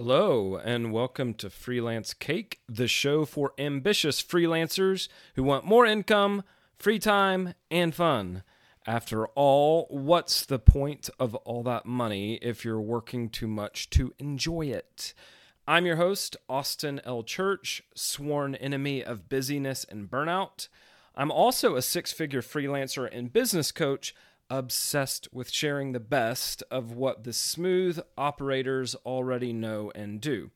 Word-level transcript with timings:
Hello, 0.00 0.54
and 0.54 0.92
welcome 0.92 1.34
to 1.34 1.50
Freelance 1.50 2.14
Cake, 2.14 2.60
the 2.68 2.86
show 2.86 3.24
for 3.24 3.52
ambitious 3.58 4.22
freelancers 4.22 5.08
who 5.34 5.42
want 5.42 5.64
more 5.64 5.84
income, 5.86 6.44
free 6.78 7.00
time, 7.00 7.54
and 7.68 7.92
fun. 7.92 8.44
After 8.86 9.26
all, 9.26 9.88
what's 9.90 10.46
the 10.46 10.60
point 10.60 11.10
of 11.18 11.34
all 11.34 11.64
that 11.64 11.84
money 11.84 12.34
if 12.34 12.64
you're 12.64 12.80
working 12.80 13.28
too 13.28 13.48
much 13.48 13.90
to 13.90 14.14
enjoy 14.20 14.66
it? 14.66 15.14
I'm 15.66 15.84
your 15.84 15.96
host, 15.96 16.36
Austin 16.48 17.00
L. 17.04 17.24
Church, 17.24 17.82
sworn 17.96 18.54
enemy 18.54 19.02
of 19.02 19.28
busyness 19.28 19.82
and 19.82 20.08
burnout. 20.08 20.68
I'm 21.16 21.32
also 21.32 21.74
a 21.74 21.82
six 21.82 22.12
figure 22.12 22.40
freelancer 22.40 23.08
and 23.10 23.32
business 23.32 23.72
coach 23.72 24.14
obsessed 24.50 25.28
with 25.32 25.50
sharing 25.50 25.92
the 25.92 26.00
best 26.00 26.62
of 26.70 26.92
what 26.92 27.24
the 27.24 27.32
smooth 27.32 28.00
operators 28.16 28.94
already 29.06 29.52
know 29.52 29.92
and 29.94 30.20
do. 30.20 30.50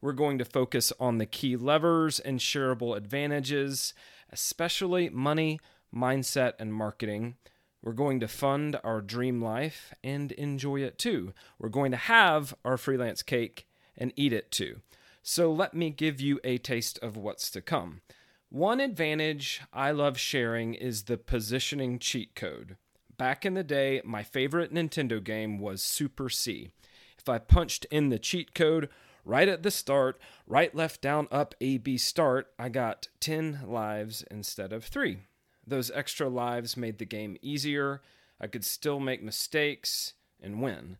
We're 0.00 0.12
going 0.12 0.38
to 0.38 0.44
focus 0.44 0.92
on 1.00 1.18
the 1.18 1.26
key 1.26 1.56
levers 1.56 2.20
and 2.20 2.38
shareable 2.38 2.96
advantages, 2.96 3.94
especially 4.30 5.08
money, 5.08 5.58
mindset, 5.94 6.54
and 6.58 6.72
marketing. 6.72 7.36
We're 7.82 7.92
going 7.92 8.20
to 8.20 8.28
fund 8.28 8.78
our 8.82 9.00
dream 9.00 9.40
life 9.40 9.94
and 10.02 10.32
enjoy 10.32 10.80
it 10.80 10.98
too. 10.98 11.32
We're 11.58 11.68
going 11.68 11.92
to 11.92 11.96
have 11.96 12.54
our 12.64 12.76
freelance 12.76 13.22
cake 13.22 13.66
and 13.96 14.12
eat 14.16 14.32
it 14.32 14.50
too. 14.50 14.80
So 15.22 15.52
let 15.52 15.74
me 15.74 15.90
give 15.90 16.20
you 16.20 16.40
a 16.44 16.58
taste 16.58 16.98
of 17.02 17.16
what's 17.16 17.50
to 17.52 17.60
come. 17.60 18.00
One 18.48 18.80
advantage 18.80 19.60
I 19.72 19.90
love 19.90 20.18
sharing 20.18 20.74
is 20.74 21.04
the 21.04 21.16
positioning 21.16 21.98
cheat 21.98 22.34
code. 22.34 22.76
Back 23.18 23.46
in 23.46 23.54
the 23.54 23.64
day, 23.64 24.02
my 24.04 24.22
favorite 24.22 24.72
Nintendo 24.72 25.22
game 25.22 25.58
was 25.58 25.82
Super 25.82 26.28
C. 26.28 26.70
If 27.18 27.28
I 27.28 27.38
punched 27.38 27.86
in 27.90 28.10
the 28.10 28.18
cheat 28.18 28.54
code 28.54 28.88
right 29.24 29.48
at 29.48 29.62
the 29.62 29.70
start, 29.70 30.20
right, 30.46 30.74
left, 30.74 31.00
down, 31.00 31.26
up, 31.30 31.54
A, 31.60 31.78
B, 31.78 31.96
start, 31.96 32.52
I 32.58 32.68
got 32.68 33.08
10 33.20 33.60
lives 33.66 34.22
instead 34.30 34.72
of 34.72 34.84
3. 34.84 35.18
Those 35.66 35.90
extra 35.90 36.28
lives 36.28 36.76
made 36.76 36.98
the 36.98 37.06
game 37.06 37.36
easier. 37.40 38.02
I 38.40 38.46
could 38.48 38.64
still 38.64 39.00
make 39.00 39.22
mistakes 39.22 40.12
and 40.40 40.62
win. 40.62 40.98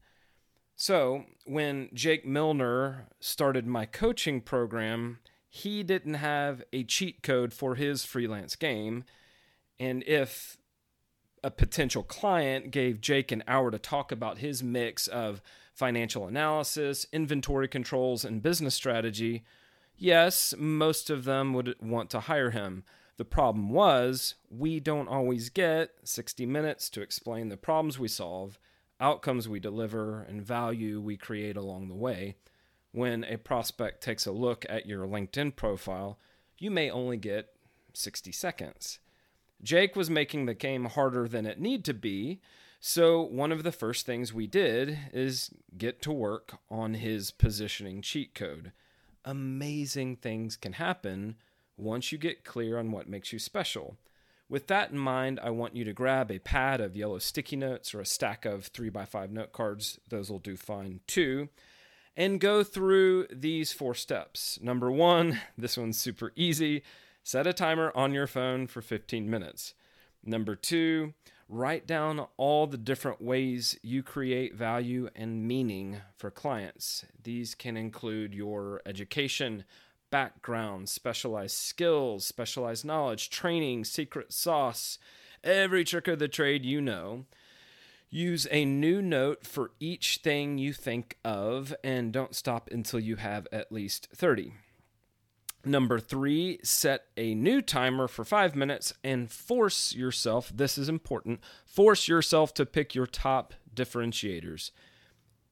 So, 0.75 1.25
when 1.45 1.91
Jake 1.95 2.27
Milner 2.27 3.07
started 3.21 3.67
my 3.67 3.87
coaching 3.87 4.41
program, 4.41 5.19
he 5.49 5.83
didn't 5.83 6.15
have 6.15 6.63
a 6.73 6.83
cheat 6.83 7.23
code 7.23 7.53
for 7.53 7.77
his 7.77 8.05
freelance 8.05 8.57
game. 8.57 9.05
And 9.79 10.03
if 10.07 10.59
a 11.47 11.51
potential 11.53 12.03
client 12.03 12.73
gave 12.73 13.01
Jake 13.01 13.31
an 13.31 13.45
hour 13.47 13.71
to 13.71 13.79
talk 13.79 14.11
about 14.11 14.39
his 14.39 14.65
mix 14.65 15.07
of 15.07 15.41
financial 15.73 16.27
analysis, 16.27 17.07
inventory 17.13 17.69
controls, 17.69 18.25
and 18.25 18.43
business 18.43 18.75
strategy, 18.75 19.45
yes, 19.97 20.57
most 20.59 21.09
of 21.09 21.23
them 21.23 21.55
would 21.55 21.77
want 21.81 22.11
to 22.11 22.19
hire 22.19 22.51
him. 22.51 22.83
The 23.17 23.25
problem 23.25 23.71
was, 23.71 24.35
we 24.51 24.81
don't 24.81 25.07
always 25.07 25.49
get 25.49 25.91
60 26.03 26.47
minutes 26.47 26.91
to 26.91 27.01
explain 27.01 27.49
the 27.49 27.57
problems 27.57 27.97
we 27.97 28.09
solve, 28.09 28.59
outcomes 28.99 29.49
we 29.49 29.61
deliver, 29.61 30.23
and 30.23 30.43
value 30.43 31.01
we 31.01 31.17
create 31.17 31.57
along 31.57 31.87
the 31.87 31.95
way. 31.95 32.35
When 32.91 33.23
a 33.23 33.39
prospect 33.39 34.03
takes 34.03 34.27
a 34.27 34.33
look 34.33 34.67
at 34.69 34.87
your 34.87 35.07
LinkedIn 35.07 35.55
profile, 35.55 36.19
you 36.59 36.73
may 36.73 36.91
only 36.91 37.19
get 37.19 37.51
60 37.93 38.33
seconds. 38.33 38.99
Jake 39.63 39.97
was 39.97 40.11
making 40.11 40.47
the 40.47 40.55
game 40.55 40.85
harder 40.85 41.27
than 41.29 41.47
it 41.47 41.61
need 41.61 41.85
to 41.85 41.95
be. 41.95 42.41
So 42.79 43.23
one 43.23 43.53
of 43.53 43.63
the 43.63 43.73
first 43.73 44.07
things 44.07 44.33
we 44.33 44.47
did 44.47 44.99
is 45.13 45.51
get 45.77 46.03
to 46.03 46.13
work 46.13 46.59
on 46.71 46.95
his 46.95 47.31
positioning 47.31 48.03
cheat 48.03 48.35
code. 48.35 48.73
Amazing 49.25 50.17
things 50.17 50.57
can 50.57 50.75
happen 50.75 51.37
once 51.77 52.13
you 52.13 52.19
get 52.19 52.45
clear 52.45 52.79
on 52.79 52.93
what 52.93 53.09
makes 53.09 53.33
you 53.33 53.39
special. 53.39 53.97
With 54.49 54.69
that 54.69 54.93
in 54.93 54.99
mind, 54.99 55.41
I 55.43 55.51
want 55.51 55.75
you 55.75 55.85
to 55.85 55.93
grab 55.93 56.31
a 56.31 56.39
pad 56.39 56.81
of 56.81 56.97
yellow 56.97 57.19
sticky 57.19 57.57
notes 57.57 57.93
or 57.95 58.01
a 58.01 58.07
stack 58.07 58.45
of 58.45 58.73
3x5 58.73 59.31
note 59.31 59.53
cards. 59.53 59.99
Those 60.09 60.31
will 60.31 60.39
do 60.39 60.57
fine 60.57 61.01
too. 61.07 61.49
And 62.17 62.41
go 62.41 62.63
through 62.63 63.27
these 63.31 63.73
four 63.73 63.95
steps. 63.95 64.59
Number 64.63 64.91
one, 64.91 65.41
this 65.59 65.77
one's 65.77 65.99
super 65.99 66.33
easy 66.37 66.83
Set 67.27 67.45
a 67.45 67.53
timer 67.53 67.91
on 67.97 68.15
your 68.15 68.29
phone 68.29 68.69
for 68.69 68.81
15 68.81 69.29
minutes. 69.29 69.75
Number 70.25 70.55
two, 70.55 71.13
write 71.49 71.85
down 71.85 72.29
all 72.37 72.69
the 72.69 72.77
different 72.77 73.21
ways 73.21 73.77
you 73.83 74.05
create 74.05 74.55
value 74.55 75.11
and 75.17 75.43
meaning 75.43 76.03
for 76.17 76.31
clients. 76.31 77.05
These 77.21 77.57
can 77.57 77.77
include 77.77 78.33
your 78.33 78.81
education, 78.87 79.65
background, 80.09 80.89
specialized 80.89 81.57
skills, 81.57 82.25
specialized 82.25 82.85
knowledge, 82.85 83.29
training, 83.29 83.87
secret 83.87 84.33
sauce, 84.33 84.97
every 85.43 85.83
trick 85.83 86.07
of 86.07 86.21
the 86.21 86.29
trade 86.29 86.65
you 86.65 86.81
know. 86.81 87.25
Use 88.09 88.47
a 88.53 88.65
new 88.65 89.03
note 89.03 89.45
for 89.45 89.73
each 89.81 90.21
thing 90.23 90.59
you 90.59 90.73
think 90.73 91.19
of 91.25 91.75
and 91.83 92.13
don't 92.13 92.37
stop 92.37 92.71
until 92.71 93.01
you 93.01 93.17
have 93.17 93.49
at 93.51 93.73
least 93.73 94.07
30. 94.15 94.53
Number 95.67 95.99
three, 95.99 96.61
set 96.63 97.07
a 97.17 97.35
new 97.35 97.61
timer 97.61 98.07
for 98.07 98.25
five 98.25 98.55
minutes 98.55 98.95
and 99.03 99.29
force 99.29 99.93
yourself, 99.97 100.53
this 100.55 100.79
is 100.79 100.89
important, 100.89 101.41
force 101.65 102.07
yourself 102.07 102.55
to 102.55 102.65
pick 102.65 102.95
your 102.95 103.09
top 103.09 103.53
differentiators. 103.75 104.71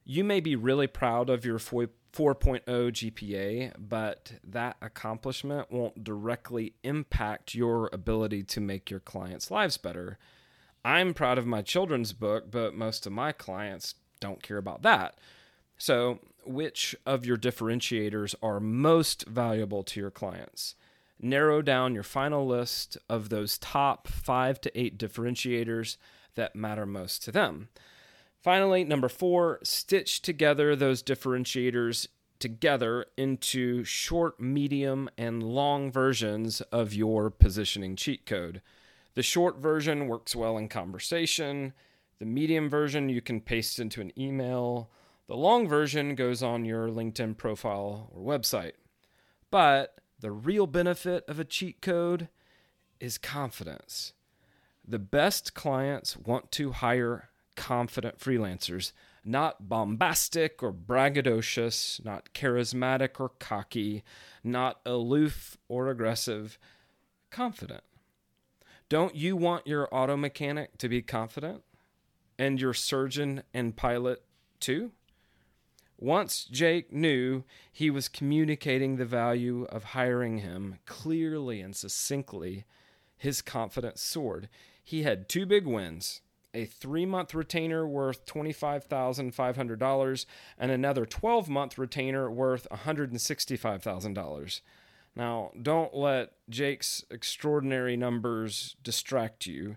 You 0.05 0.23
may 0.23 0.39
be 0.39 0.55
really 0.55 0.87
proud 0.87 1.29
of 1.29 1.45
your 1.45 1.59
4.0 1.59 1.91
GPA, 2.65 3.73
but 3.77 4.35
that 4.45 4.77
accomplishment 4.81 5.73
won't 5.73 6.05
directly 6.05 6.75
impact 6.85 7.57
your 7.57 7.91
ability 7.93 8.45
to 8.45 8.61
make 8.61 8.93
your 8.93 9.01
clients' 9.01 9.51
lives 9.51 9.79
better. 9.79 10.19
I'm 10.85 11.13
proud 11.13 11.39
of 11.39 11.47
my 11.47 11.61
children's 11.63 12.13
book, 12.13 12.53
but 12.53 12.73
most 12.73 13.05
of 13.05 13.13
my 13.13 13.33
clients 13.33 13.97
don't 14.21 14.45
care 14.45 14.59
about 14.59 14.83
that. 14.83 15.17
So, 15.77 16.21
which 16.47 16.95
of 17.07 17.25
your 17.27 17.37
differentiators 17.37 18.35
are 18.43 18.61
most 18.61 19.27
valuable 19.27 19.83
to 19.85 20.01
your 20.01 20.11
clients? 20.11 20.75
Narrow 21.21 21.63
down 21.63 21.95
your 21.95 22.03
final 22.03 22.47
list 22.47 22.99
of 23.09 23.29
those 23.29 23.59
top 23.59 24.09
five 24.09 24.61
to 24.63 24.79
eight 24.79 24.99
differentiators 24.99 25.97
that 26.35 26.57
matter 26.57 26.87
most 26.87 27.23
to 27.25 27.33
them. 27.33 27.69
Finally, 28.43 28.85
number 28.85 29.09
four, 29.09 29.59
stitch 29.63 30.21
together 30.21 30.77
those 30.77 31.03
differentiators 31.03 32.09
together 32.39 33.07
into 33.17 33.85
short, 33.85 34.39
medium, 34.39 35.09
and 35.17 35.43
long 35.43 35.91
versions 35.91 36.61
of 36.61 36.93
your 36.93 37.31
positioning 37.31 37.97
cheat 37.97 38.27
code. 38.27 38.61
The 39.15 39.23
short 39.23 39.59
version 39.59 40.09
works 40.09 40.37
well 40.37 40.59
in 40.59 40.69
conversation. 40.69 41.73
The 42.19 42.27
medium 42.27 42.69
version 42.69 43.09
you 43.09 43.23
can 43.23 43.41
paste 43.41 43.79
into 43.79 44.01
an 44.01 44.13
email. 44.19 44.91
The 45.27 45.37
long 45.37 45.69
version 45.69 46.15
goes 46.15 46.43
on 46.43 46.65
your 46.65 46.89
LinkedIn 46.89 47.37
profile 47.37 48.11
or 48.13 48.23
website. 48.23 48.73
But 49.51 49.99
the 50.21 50.31
real 50.31 50.67
benefit 50.67 51.25
of 51.29 51.39
a 51.39 51.45
cheat 51.45 51.81
code 51.81 52.29
is 53.01 53.19
confidence. 53.19 54.13
The 54.87 54.99
best 54.99 55.55
clients 55.55 56.17
want 56.17 56.53
to 56.53 56.73
hire 56.73 57.31
confident 57.57 58.19
freelancers, 58.19 58.93
not 59.25 59.69
bombastic 59.69 60.63
or 60.63 60.73
braggadocious, 60.73 62.05
not 62.05 62.35
charismatic 62.35 63.19
or 63.19 63.31
cocky, 63.31 64.03
not 64.43 64.81
aloof 64.85 65.57
or 65.69 65.89
aggressive, 65.89 66.59
confident. 67.31 67.83
Don't 68.91 69.15
you 69.15 69.37
want 69.37 69.67
your 69.67 69.89
auto 69.91 70.17
mechanic 70.17 70.77
to 70.79 70.89
be 70.89 71.01
confident? 71.01 71.63
And 72.39 72.61
your 72.61 72.75
surgeon 72.75 73.43
and 73.55 73.77
pilot 73.77 74.23
too? 74.61 74.93
Once 75.99 76.45
Jake 76.45 76.93
knew 76.93 77.45
he 77.73 77.91
was 77.91 78.09
communicating 78.09 78.97
the 78.97 79.05
value 79.05 79.67
of 79.71 79.85
hiring 79.85 80.39
him 80.39 80.79
clearly 80.87 81.61
and 81.61 81.75
succinctly, 81.75 82.65
his 83.17 83.41
confidence 83.41 84.03
soared. 84.03 84.49
He 84.83 85.03
had 85.03 85.29
two 85.29 85.47
big 85.47 85.67
wins 85.67 86.21
a 86.53 86.65
three 86.65 87.05
month 87.05 87.35
retainer 87.35 87.87
worth 87.87 88.27
$25,500 88.27 90.27
and 90.59 90.71
another 90.71 91.05
12 91.05 91.49
month 91.49 91.77
retainer 91.77 92.31
worth 92.31 92.69
$165,000. 92.71 94.61
Now, 95.17 95.51
don't 95.61 95.95
let 95.95 96.33
Jake's 96.49 97.05
extraordinary 97.11 97.97
numbers 97.97 98.77
distract 98.83 99.47
you. 99.47 99.77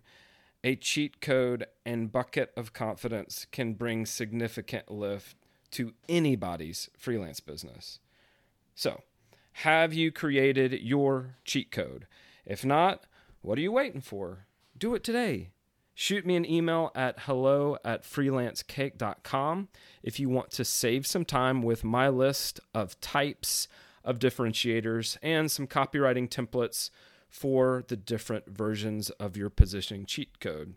A 0.64 0.76
cheat 0.76 1.22
code 1.22 1.66
and 1.86 2.12
bucket 2.12 2.52
of 2.58 2.74
confidence 2.74 3.46
can 3.52 3.74
bring 3.74 4.06
significant 4.06 4.92
lift 4.92 5.36
to 5.72 5.94
anybody's 6.08 6.90
freelance 6.98 7.40
business. 7.40 8.00
So, 8.76 9.02
have 9.54 9.94
you 9.94 10.12
created 10.12 10.74
your 10.82 11.36
cheat 11.44 11.72
code? 11.72 12.06
If 12.46 12.64
not, 12.64 13.06
what 13.42 13.58
are 13.58 13.62
you 13.62 13.72
waiting 13.72 14.02
for? 14.02 14.46
Do 14.78 14.94
it 14.96 15.04
today. 15.04 15.50
shoot 15.96 16.28
me 16.28 16.36
an 16.36 16.46
email 16.46 16.92
at 16.94 17.22
hello 17.22 17.76
at 17.84 18.04
freelancecake.com 18.04 19.68
if 20.04 20.20
you 20.20 20.30
want 20.30 20.52
to 20.52 20.64
save 20.64 21.08
some 21.08 21.26
time 21.26 21.64
with 21.64 21.84
my 21.84 22.08
list 22.08 22.60
of 22.76 23.00
types 23.02 23.68
of 24.04 24.20
differentiators 24.20 25.18
and 25.24 25.50
some 25.52 25.66
copywriting 25.66 26.30
templates 26.30 26.92
for 27.28 27.84
the 27.88 27.98
different 27.98 28.48
versions 28.48 29.10
of 29.12 29.36
your 29.36 29.50
positioning 29.50 30.06
cheat 30.06 30.40
code. 30.40 30.76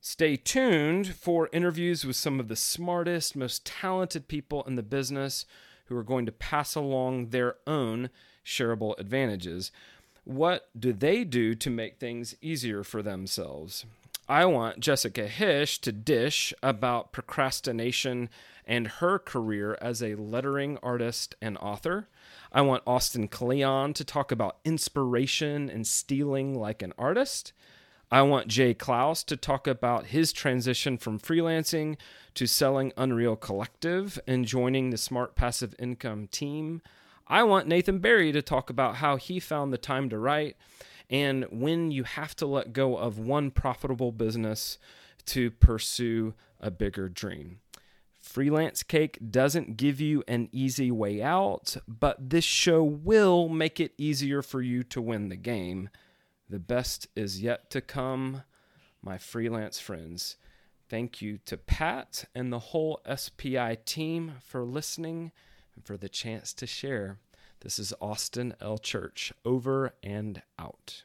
Stay 0.00 0.36
tuned 0.36 1.14
for 1.14 1.48
interviews 1.52 2.04
with 2.04 2.16
some 2.16 2.38
of 2.38 2.48
the 2.48 2.56
smartest, 2.56 3.34
most 3.34 3.66
talented 3.66 4.28
people 4.28 4.62
in 4.64 4.76
the 4.76 4.82
business 4.82 5.44
who 5.86 5.96
are 5.96 6.04
going 6.04 6.24
to 6.26 6.32
pass 6.32 6.74
along 6.74 7.30
their 7.30 7.56
own 7.66 8.10
shareable 8.44 8.98
advantages. 8.98 9.72
What 10.24 10.68
do 10.78 10.92
they 10.92 11.24
do 11.24 11.54
to 11.56 11.70
make 11.70 11.98
things 11.98 12.36
easier 12.40 12.84
for 12.84 13.02
themselves? 13.02 13.86
I 14.28 14.44
want 14.44 14.80
Jessica 14.80 15.26
Hische 15.26 15.80
to 15.80 15.90
dish 15.90 16.52
about 16.62 17.12
procrastination 17.12 18.28
and 18.66 18.86
her 18.86 19.18
career 19.18 19.78
as 19.80 20.02
a 20.02 20.16
lettering 20.16 20.78
artist 20.82 21.34
and 21.40 21.56
author. 21.58 22.08
I 22.52 22.60
want 22.60 22.82
Austin 22.86 23.28
Kleon 23.28 23.94
to 23.94 24.04
talk 24.04 24.30
about 24.30 24.58
inspiration 24.66 25.70
and 25.70 25.86
stealing 25.86 26.54
like 26.54 26.82
an 26.82 26.92
artist. 26.98 27.54
I 28.10 28.22
want 28.22 28.48
Jay 28.48 28.72
Clouse 28.72 29.22
to 29.24 29.36
talk 29.36 29.66
about 29.66 30.06
his 30.06 30.32
transition 30.32 30.96
from 30.96 31.18
freelancing 31.18 31.96
to 32.34 32.46
selling 32.46 32.92
Unreal 32.96 33.36
Collective 33.36 34.18
and 34.26 34.46
joining 34.46 34.88
the 34.88 34.96
Smart 34.96 35.34
Passive 35.34 35.74
Income 35.78 36.28
team. 36.28 36.80
I 37.26 37.42
want 37.42 37.66
Nathan 37.66 37.98
Barry 37.98 38.32
to 38.32 38.40
talk 38.40 38.70
about 38.70 38.96
how 38.96 39.16
he 39.16 39.38
found 39.38 39.72
the 39.72 39.78
time 39.78 40.08
to 40.08 40.18
write 40.18 40.56
and 41.10 41.44
when 41.50 41.90
you 41.90 42.04
have 42.04 42.34
to 42.36 42.46
let 42.46 42.72
go 42.72 42.96
of 42.96 43.18
one 43.18 43.50
profitable 43.50 44.12
business 44.12 44.78
to 45.26 45.50
pursue 45.50 46.32
a 46.60 46.70
bigger 46.70 47.10
dream. 47.10 47.60
Freelance 48.18 48.82
Cake 48.82 49.18
doesn't 49.30 49.76
give 49.76 50.00
you 50.00 50.22
an 50.26 50.48
easy 50.50 50.90
way 50.90 51.22
out, 51.22 51.76
but 51.86 52.30
this 52.30 52.44
show 52.44 52.82
will 52.82 53.48
make 53.48 53.80
it 53.80 53.92
easier 53.98 54.40
for 54.42 54.62
you 54.62 54.82
to 54.84 55.02
win 55.02 55.28
the 55.28 55.36
game. 55.36 55.90
The 56.50 56.58
best 56.58 57.08
is 57.14 57.42
yet 57.42 57.70
to 57.70 57.80
come, 57.80 58.42
my 59.02 59.18
freelance 59.18 59.78
friends. 59.78 60.36
Thank 60.88 61.20
you 61.20 61.38
to 61.44 61.58
Pat 61.58 62.24
and 62.34 62.50
the 62.50 62.58
whole 62.58 63.02
SPI 63.14 63.78
team 63.84 64.34
for 64.40 64.64
listening 64.64 65.32
and 65.74 65.84
for 65.84 65.98
the 65.98 66.08
chance 66.08 66.54
to 66.54 66.66
share. 66.66 67.18
This 67.60 67.78
is 67.78 67.92
Austin 68.00 68.54
L. 68.60 68.78
Church, 68.78 69.32
over 69.44 69.92
and 70.02 70.40
out. 70.58 71.02